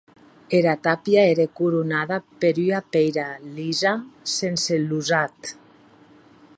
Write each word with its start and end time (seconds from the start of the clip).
Era 0.59 0.71
tàpia 0.85 1.21
ère 1.33 1.45
coronada 1.59 2.17
per 2.45 2.53
ua 2.65 2.79
pèira 2.97 3.27
lisa 3.59 3.93
sense 4.37 4.75
losat. 4.89 5.37